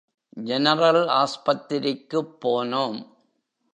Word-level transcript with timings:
General 0.37 1.03
ஆஸ்பத்திரிக்குப் 1.07 2.33
போனோம். 2.45 2.99